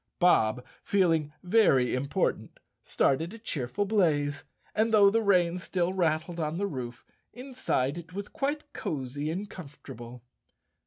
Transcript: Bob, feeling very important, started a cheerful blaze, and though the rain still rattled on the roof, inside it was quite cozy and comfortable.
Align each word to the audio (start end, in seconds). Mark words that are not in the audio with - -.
Bob, 0.17 0.65
feeling 0.81 1.31
very 1.43 1.93
important, 1.93 2.59
started 2.81 3.35
a 3.35 3.37
cheerful 3.37 3.85
blaze, 3.85 4.43
and 4.73 4.91
though 4.91 5.11
the 5.11 5.21
rain 5.21 5.59
still 5.59 5.93
rattled 5.93 6.39
on 6.39 6.57
the 6.57 6.65
roof, 6.65 7.05
inside 7.33 7.99
it 7.99 8.11
was 8.11 8.27
quite 8.27 8.73
cozy 8.73 9.29
and 9.29 9.51
comfortable. 9.51 10.23